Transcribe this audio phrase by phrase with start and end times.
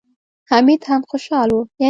[0.49, 1.65] حميد هم خوشاله و.